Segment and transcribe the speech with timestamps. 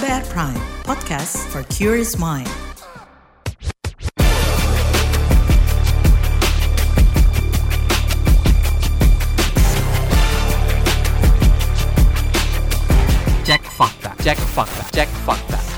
[0.00, 2.48] KBR Prime, podcast for curious mind.
[13.44, 15.69] Cek fakta, cek fakta, cek fakta.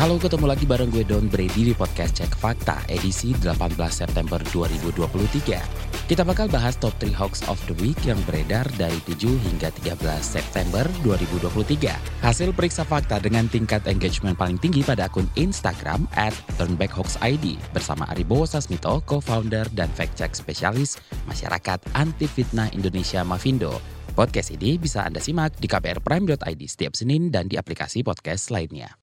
[0.00, 6.08] Halo, ketemu lagi bareng gue Don Brady di podcast Cek Fakta edisi 18 September 2023.
[6.08, 10.00] Kita bakal bahas top 3 hoax of the week yang beredar dari 7 hingga 13
[10.24, 11.92] September 2023.
[12.24, 18.48] Hasil periksa fakta dengan tingkat engagement paling tinggi pada akun Instagram at turnbackhoaxid bersama Aribo
[18.48, 20.96] Sasmito, co-founder dan fact-check spesialis
[21.28, 23.76] masyarakat anti fitnah Indonesia Mavindo.
[24.16, 29.01] Podcast ini bisa Anda simak di kbrprime.id setiap Senin dan di aplikasi podcast lainnya.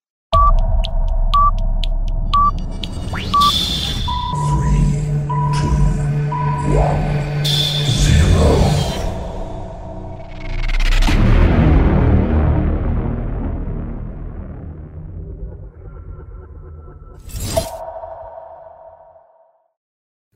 [6.70, 7.19] one.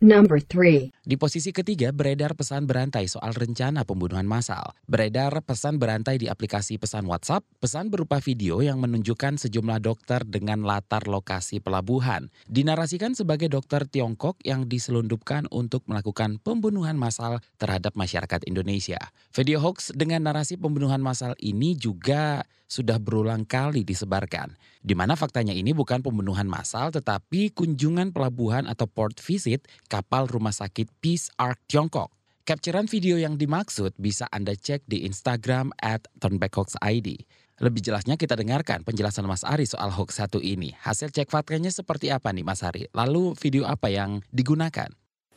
[0.05, 0.93] Number 3.
[1.01, 4.77] Di posisi ketiga beredar pesan berantai soal rencana pembunuhan massal.
[4.85, 10.61] Beredar pesan berantai di aplikasi pesan WhatsApp, pesan berupa video yang menunjukkan sejumlah dokter dengan
[10.61, 12.29] latar lokasi pelabuhan.
[12.53, 19.01] Dinarasikan sebagai dokter Tiongkok yang diselundupkan untuk melakukan pembunuhan massal terhadap masyarakat Indonesia.
[19.33, 24.57] Video hoax dengan narasi pembunuhan massal ini juga sudah berulang kali disebarkan.
[24.85, 29.65] Di mana faktanya ini bukan pembunuhan massal tetapi kunjungan pelabuhan atau port visit
[29.95, 32.11] kapal rumah sakit Peace Ark Tiongkok.
[32.43, 37.23] Capturean video yang dimaksud bisa Anda cek di Instagram at turnbackhoaxid.
[37.63, 40.75] Lebih jelasnya kita dengarkan penjelasan Mas Ari soal hoax satu ini.
[40.83, 42.91] Hasil cek faktanya seperti apa nih Mas Ari?
[42.91, 44.91] Lalu video apa yang digunakan?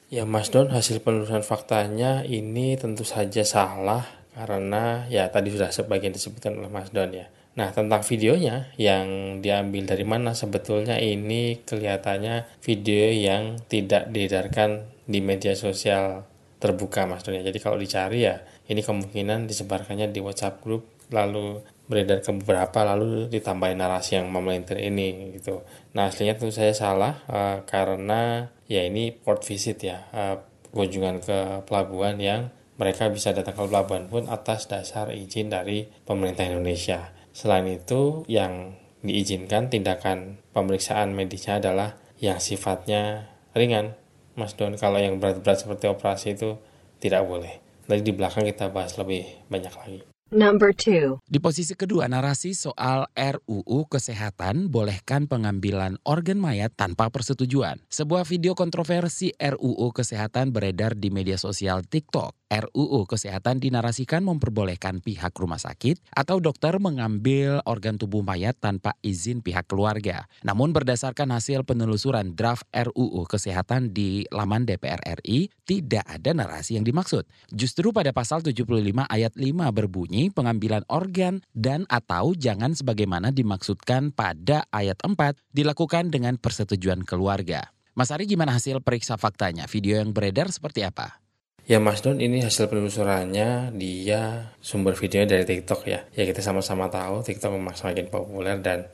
[0.09, 6.17] Ya Mas Don, hasil penelusuran faktanya ini tentu saja salah karena ya tadi sudah sebagian
[6.17, 7.29] disebutkan oleh Mas Don ya.
[7.57, 15.25] Nah tentang videonya yang diambil dari mana sebetulnya ini kelihatannya video yang tidak diedarkan di
[15.25, 16.29] media sosial
[16.61, 17.41] terbuka Mas Don ya.
[17.41, 23.31] Jadi kalau dicari ya ini kemungkinan disebarkannya di WhatsApp grup lalu beredar ke beberapa lalu
[23.31, 25.65] ditambahin narasi yang memelintir ini gitu.
[25.97, 30.37] Nah aslinya tentu saya salah uh, karena ya ini port visit ya uh,
[30.75, 36.45] kunjungan ke pelabuhan yang mereka bisa datang ke pelabuhan pun atas dasar izin dari pemerintah
[36.45, 37.16] Indonesia.
[37.37, 38.73] Selain itu, yang
[39.05, 43.93] diizinkan tindakan pemeriksaan medisnya adalah yang sifatnya ringan.
[44.33, 46.57] Mas Don, kalau yang berat-berat seperti operasi itu
[46.97, 47.61] tidak boleh.
[47.85, 49.21] Nanti di belakang kita bahas lebih
[49.53, 50.01] banyak lagi.
[50.27, 51.23] Number 2.
[51.23, 57.79] Di posisi kedua narasi soal RUU Kesehatan bolehkan pengambilan organ mayat tanpa persetujuan.
[57.87, 62.35] Sebuah video kontroversi RUU Kesehatan beredar di media sosial TikTok.
[62.47, 69.43] RUU Kesehatan dinarasikan memperbolehkan pihak rumah sakit atau dokter mengambil organ tubuh mayat tanpa izin
[69.43, 70.31] pihak keluarga.
[70.47, 76.87] Namun berdasarkan hasil penelusuran draft RUU Kesehatan di laman DPR RI, tidak ada narasi yang
[76.87, 77.27] dimaksud.
[77.51, 78.63] Justru pada pasal 75
[79.11, 79.43] ayat 5
[79.75, 87.75] berbunyi pengambilan organ dan atau jangan sebagaimana dimaksudkan pada ayat 4 dilakukan dengan persetujuan keluarga.
[87.97, 89.65] Mas Ari gimana hasil periksa faktanya?
[89.65, 91.26] Video yang beredar seperti apa?
[91.67, 96.07] Ya Mas Don ini hasil penelusurannya dia sumber videonya dari TikTok ya.
[96.15, 98.87] Ya kita sama-sama tahu TikTok memang semakin populer dan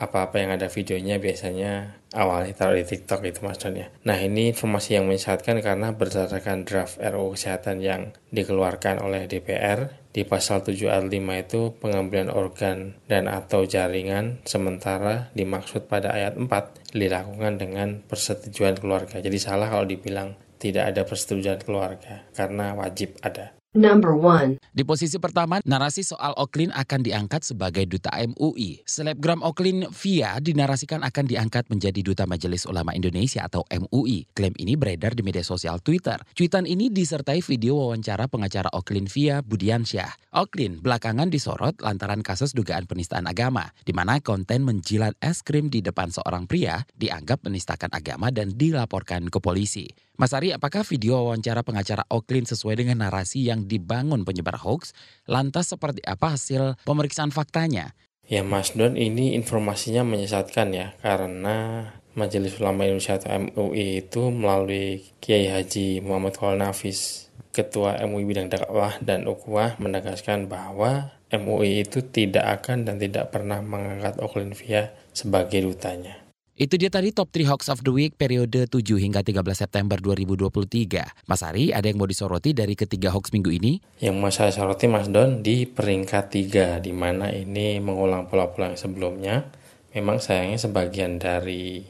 [0.00, 3.92] apa-apa yang ada videonya biasanya awalnya taruh di TikTok itu Mas Don ya.
[4.08, 10.24] Nah ini informasi yang menyesatkan karena berdasarkan draft RUU Kesehatan yang dikeluarkan oleh DPR di
[10.24, 16.96] pasal 7 ayat 5 itu pengambilan organ dan atau jaringan sementara dimaksud pada ayat 4
[16.96, 19.20] dilakukan dengan persetujuan keluarga.
[19.20, 23.58] Jadi salah kalau dibilang tidak ada persetujuan keluarga karena wajib ada.
[23.76, 24.58] Number 1.
[24.72, 28.80] Di posisi pertama, narasi soal Oklin akan diangkat sebagai duta MUI.
[28.88, 34.24] Selebgram Oklin Via dinarasikan akan diangkat menjadi duta Majelis Ulama Indonesia atau MUI.
[34.32, 36.16] Klaim ini beredar di media sosial Twitter.
[36.32, 40.32] Cuitan ini disertai video wawancara pengacara Oklin Via Budiansyah.
[40.32, 45.84] Oklin belakangan disorot lantaran kasus dugaan penistaan agama, di mana konten menjilat es krim di
[45.84, 50.07] depan seorang pria dianggap menistakan agama dan dilaporkan ke polisi.
[50.18, 54.90] Mas Ari, apakah video wawancara pengacara Oklin sesuai dengan narasi yang dibangun penyebar hoax?
[55.30, 57.94] Lantas seperti apa hasil pemeriksaan faktanya?
[58.26, 61.86] Ya Mas Don ini informasinya menyesatkan ya karena
[62.18, 68.50] Majelis Ulama Indonesia atau MUI itu melalui Kiai Haji Muhammad Khalil Nafis Ketua MUI bidang
[68.50, 74.90] dakwah dan ukhuwah menegaskan bahwa MUI itu tidak akan dan tidak pernah mengangkat Oklin Via
[75.14, 76.27] sebagai dutanya.
[76.58, 81.30] Itu dia tadi top 3 hoax of the week periode 7 hingga 13 September 2023.
[81.30, 83.78] Mas Ari, ada yang mau disoroti dari ketiga hoax minggu ini?
[84.02, 88.80] Yang mau saya soroti Mas Don di peringkat 3 di mana ini mengulang pola-pola yang
[88.90, 89.46] sebelumnya.
[89.94, 91.86] Memang sayangnya sebagian dari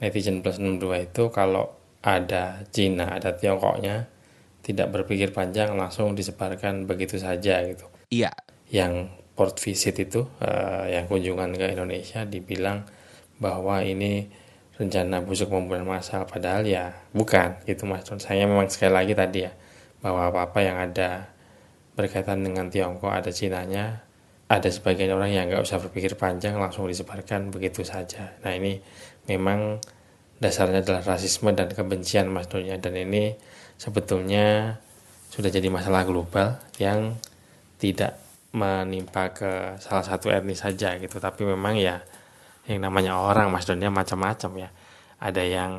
[0.00, 4.08] netizen plus 62 itu kalau ada Cina, ada Tiongkoknya
[4.64, 7.92] tidak berpikir panjang langsung disebarkan begitu saja gitu.
[8.08, 8.32] Iya.
[8.72, 12.88] Yang port visit itu uh, yang kunjungan ke Indonesia dibilang
[13.42, 14.30] bahwa ini
[14.78, 18.06] rencana busuk pembunuhan massal padahal ya bukan gitu mas.
[18.22, 19.52] Saya memang sekali lagi tadi ya
[19.98, 21.26] bahwa apa-apa yang ada
[21.98, 24.06] berkaitan dengan Tiongkok ada Cinanya
[24.46, 28.38] ada sebagian orang yang nggak usah berpikir panjang langsung disebarkan begitu saja.
[28.46, 28.78] Nah ini
[29.26, 29.82] memang
[30.38, 33.36] dasarnya adalah rasisme dan kebencian mas Donya dan ini
[33.76, 34.78] sebetulnya
[35.32, 37.16] sudah jadi masalah global yang
[37.80, 38.20] tidak
[38.52, 41.16] menimpa ke salah satu etnis saja gitu.
[41.16, 42.04] Tapi memang ya
[42.66, 44.70] yang namanya orang mas Donya macam-macam ya.
[45.22, 45.72] Ada yang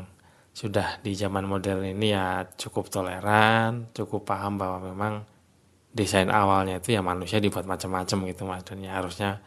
[0.53, 5.13] sudah di zaman modern ini ya cukup toleran cukup paham bahwa memang
[5.89, 9.41] desain awalnya itu ya manusia dibuat macam-macam gitu mas Donya harusnya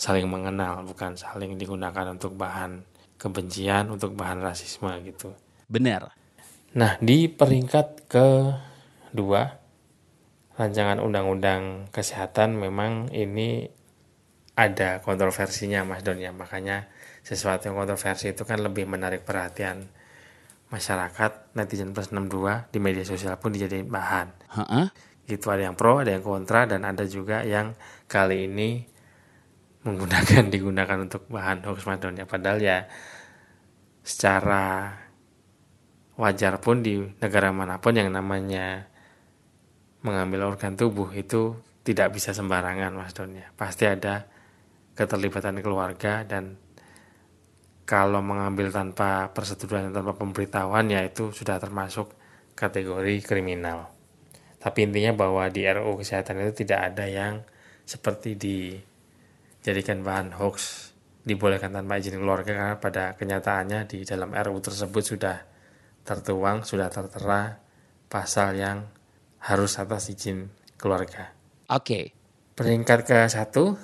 [0.00, 2.80] saling mengenal bukan saling digunakan untuk bahan
[3.20, 5.36] kebencian untuk bahan rasisme gitu.
[5.68, 6.14] Benar.
[6.78, 9.42] Nah di peringkat kedua
[10.56, 13.68] rancangan undang-undang kesehatan memang ini
[14.58, 16.34] ada kontroversinya Mas Don ya.
[16.34, 16.90] Makanya
[17.22, 19.86] sesuatu yang kontroversi itu kan lebih menarik perhatian
[20.74, 24.28] masyarakat netizen plus 62 di media sosial pun dijadiin bahan.
[24.50, 24.90] Ha-ha?
[25.28, 27.76] gitu ada yang pro ada yang kontra dan ada juga yang
[28.08, 28.88] kali ini
[29.84, 32.24] menggunakan digunakan untuk bahan hoax Mas Don ya.
[32.24, 32.88] Padahal ya
[34.00, 34.96] secara
[36.16, 38.88] wajar pun di negara mana pun yang namanya
[40.00, 43.52] mengambil organ tubuh itu tidak bisa sembarangan Mas Don ya.
[43.52, 44.26] Pasti ada
[44.98, 46.58] keterlibatan keluarga dan
[47.86, 52.12] kalau mengambil tanpa persetujuan dan tanpa pemberitahuan ya itu sudah termasuk
[52.58, 53.94] kategori kriminal.
[54.58, 57.46] Tapi intinya bahwa di RUU kesehatan itu tidak ada yang
[57.86, 60.90] seperti dijadikan bahan hoax
[61.22, 65.36] dibolehkan tanpa izin keluarga karena pada kenyataannya di dalam RUU tersebut sudah
[66.02, 67.56] tertuang, sudah tertera
[68.10, 68.84] pasal yang
[69.46, 71.32] harus atas izin keluarga.
[71.70, 71.86] Oke.
[71.86, 72.04] Okay.
[72.58, 73.78] Peringkat ke satu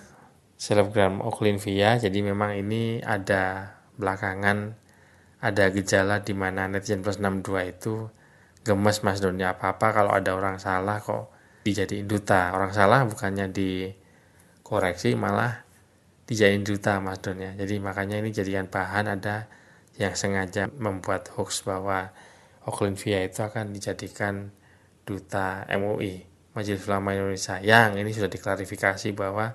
[0.64, 1.20] selebgram
[1.60, 4.72] Via jadi memang ini ada belakangan
[5.44, 8.08] ada gejala di mana netizen plus 62 itu
[8.64, 9.92] gemes mas Doni apa-apa.
[9.92, 11.28] Kalau ada orang salah kok
[11.68, 12.56] dijadiin duta.
[12.56, 15.68] Orang salah bukannya dikoreksi malah
[16.24, 19.52] dijadiin duta mas Doni jadi makanya ini jadikan bahan ada
[20.00, 22.08] yang sengaja membuat hoax bahwa
[22.96, 24.48] Via itu akan dijadikan
[25.04, 26.24] duta MUI
[26.56, 27.60] Majelis Ulama Indonesia.
[27.60, 29.52] Yang ini sudah diklarifikasi bahwa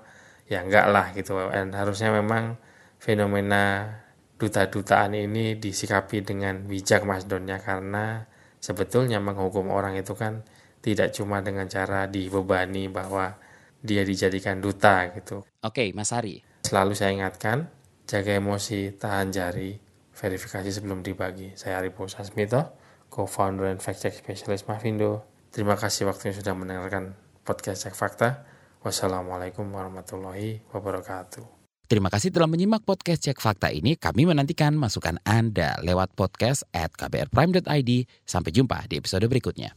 [0.50, 2.58] ya enggak lah gitu dan harusnya memang
[2.98, 3.86] fenomena
[4.34, 8.26] duta-dutaan ini disikapi dengan bijak Mas Donnya karena
[8.58, 10.42] sebetulnya menghukum orang itu kan
[10.80, 13.36] tidak cuma dengan cara dibebani bahwa
[13.80, 15.44] dia dijadikan duta gitu.
[15.64, 16.40] Oke, Mas Ari.
[16.64, 17.68] Selalu saya ingatkan,
[18.04, 19.76] jaga emosi, tahan jari,
[20.12, 21.56] verifikasi sebelum dibagi.
[21.56, 22.76] Saya Ari Sasmito,
[23.08, 25.24] co-founder dan fact check specialist Mavindo.
[25.52, 28.44] Terima kasih waktunya sudah mendengarkan podcast Cek Fakta.
[28.80, 31.60] Wassalamualaikum warahmatullahi wabarakatuh.
[31.84, 33.98] Terima kasih telah menyimak podcast Cek Fakta ini.
[33.98, 37.90] Kami menantikan masukan Anda lewat podcast at kbrprime.id.
[38.24, 39.74] Sampai jumpa di episode berikutnya.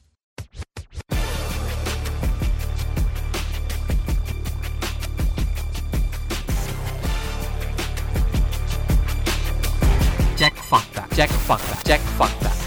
[10.37, 12.62] Cek Fakta, Cek Fakta, Cek Fakta.